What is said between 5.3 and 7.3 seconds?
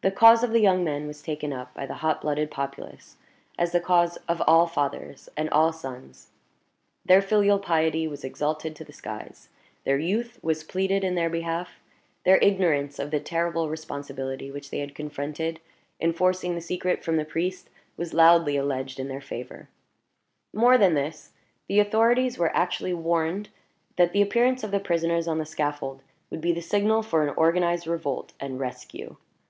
and all sons; their